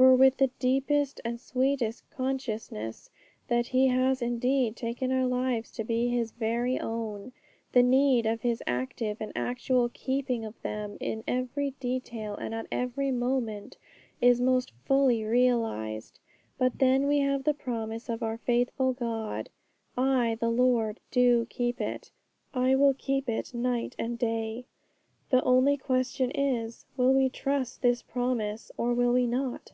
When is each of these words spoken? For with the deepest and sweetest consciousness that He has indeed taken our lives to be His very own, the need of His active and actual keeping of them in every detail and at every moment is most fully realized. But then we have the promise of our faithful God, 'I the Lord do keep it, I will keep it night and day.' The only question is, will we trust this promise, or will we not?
For 0.00 0.14
with 0.14 0.36
the 0.36 0.46
deepest 0.60 1.20
and 1.24 1.40
sweetest 1.40 2.08
consciousness 2.10 3.10
that 3.48 3.66
He 3.66 3.88
has 3.88 4.22
indeed 4.22 4.76
taken 4.76 5.10
our 5.10 5.26
lives 5.26 5.72
to 5.72 5.82
be 5.82 6.06
His 6.08 6.30
very 6.30 6.78
own, 6.78 7.32
the 7.72 7.82
need 7.82 8.24
of 8.24 8.42
His 8.42 8.62
active 8.64 9.16
and 9.18 9.32
actual 9.34 9.88
keeping 9.92 10.44
of 10.44 10.60
them 10.62 10.98
in 11.00 11.24
every 11.26 11.70
detail 11.80 12.36
and 12.36 12.54
at 12.54 12.68
every 12.70 13.10
moment 13.10 13.76
is 14.20 14.40
most 14.40 14.70
fully 14.84 15.24
realized. 15.24 16.20
But 16.58 16.78
then 16.78 17.08
we 17.08 17.18
have 17.18 17.42
the 17.42 17.52
promise 17.54 18.08
of 18.08 18.22
our 18.22 18.38
faithful 18.38 18.92
God, 18.92 19.50
'I 19.96 20.36
the 20.40 20.48
Lord 20.50 21.00
do 21.10 21.44
keep 21.50 21.80
it, 21.80 22.12
I 22.54 22.76
will 22.76 22.94
keep 22.94 23.28
it 23.28 23.52
night 23.52 23.96
and 23.98 24.16
day.' 24.16 24.64
The 25.30 25.42
only 25.42 25.76
question 25.76 26.30
is, 26.30 26.86
will 26.96 27.12
we 27.12 27.28
trust 27.28 27.82
this 27.82 28.00
promise, 28.02 28.70
or 28.76 28.94
will 28.94 29.12
we 29.12 29.26
not? 29.26 29.72